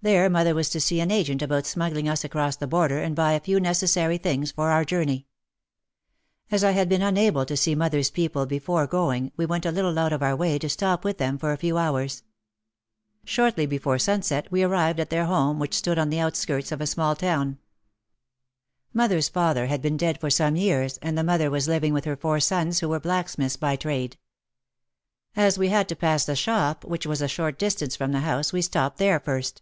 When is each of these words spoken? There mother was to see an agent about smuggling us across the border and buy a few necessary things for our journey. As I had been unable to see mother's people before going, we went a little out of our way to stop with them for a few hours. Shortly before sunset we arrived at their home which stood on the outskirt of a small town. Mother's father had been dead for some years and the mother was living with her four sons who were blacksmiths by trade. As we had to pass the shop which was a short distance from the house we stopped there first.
There 0.00 0.30
mother 0.30 0.54
was 0.54 0.70
to 0.70 0.80
see 0.80 1.00
an 1.00 1.10
agent 1.10 1.42
about 1.42 1.66
smuggling 1.66 2.08
us 2.08 2.22
across 2.22 2.54
the 2.54 2.68
border 2.68 3.00
and 3.00 3.16
buy 3.16 3.32
a 3.32 3.40
few 3.40 3.58
necessary 3.58 4.16
things 4.16 4.52
for 4.52 4.70
our 4.70 4.84
journey. 4.84 5.26
As 6.52 6.62
I 6.62 6.70
had 6.70 6.88
been 6.88 7.02
unable 7.02 7.44
to 7.46 7.56
see 7.56 7.74
mother's 7.74 8.08
people 8.08 8.46
before 8.46 8.86
going, 8.86 9.32
we 9.36 9.44
went 9.44 9.66
a 9.66 9.72
little 9.72 9.98
out 9.98 10.12
of 10.12 10.22
our 10.22 10.36
way 10.36 10.56
to 10.60 10.68
stop 10.68 11.02
with 11.02 11.18
them 11.18 11.36
for 11.36 11.50
a 11.50 11.56
few 11.56 11.76
hours. 11.78 12.22
Shortly 13.24 13.66
before 13.66 13.98
sunset 13.98 14.46
we 14.52 14.62
arrived 14.62 15.00
at 15.00 15.10
their 15.10 15.26
home 15.26 15.58
which 15.58 15.74
stood 15.74 15.98
on 15.98 16.10
the 16.10 16.20
outskirt 16.20 16.70
of 16.70 16.80
a 16.80 16.86
small 16.86 17.16
town. 17.16 17.58
Mother's 18.94 19.28
father 19.28 19.66
had 19.66 19.82
been 19.82 19.96
dead 19.96 20.20
for 20.20 20.30
some 20.30 20.54
years 20.54 20.98
and 20.98 21.18
the 21.18 21.24
mother 21.24 21.50
was 21.50 21.66
living 21.66 21.92
with 21.92 22.04
her 22.04 22.16
four 22.16 22.38
sons 22.38 22.78
who 22.78 22.88
were 22.88 23.00
blacksmiths 23.00 23.56
by 23.56 23.74
trade. 23.74 24.16
As 25.34 25.58
we 25.58 25.70
had 25.70 25.88
to 25.88 25.96
pass 25.96 26.24
the 26.24 26.36
shop 26.36 26.84
which 26.84 27.04
was 27.04 27.20
a 27.20 27.26
short 27.26 27.58
distance 27.58 27.96
from 27.96 28.12
the 28.12 28.20
house 28.20 28.52
we 28.52 28.62
stopped 28.62 28.98
there 28.98 29.18
first. 29.18 29.60